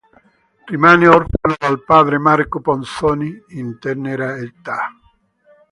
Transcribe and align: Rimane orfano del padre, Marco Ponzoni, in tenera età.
Rimane 0.65 1.07
orfano 1.07 1.53
del 1.59 1.83
padre, 1.83 2.17
Marco 2.17 2.59
Ponzoni, 2.59 3.39
in 3.49 3.77
tenera 3.77 4.35
età. 4.35 4.91